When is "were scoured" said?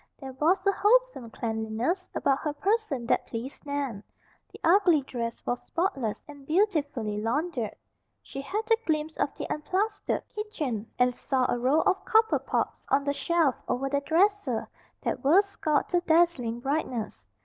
15.23-15.87